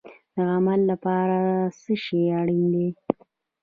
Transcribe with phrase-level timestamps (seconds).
[0.35, 1.39] د عمل لپاره
[1.81, 2.87] څه شی اړین دی؟